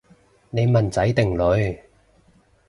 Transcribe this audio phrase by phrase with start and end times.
[0.49, 1.79] 你問仔定女？